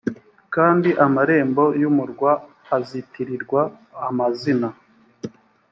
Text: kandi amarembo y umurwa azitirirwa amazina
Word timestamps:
kandi 0.55 0.89
amarembo 1.05 1.63
y 1.81 1.83
umurwa 1.89 2.31
azitirirwa 2.77 3.61
amazina 4.07 4.69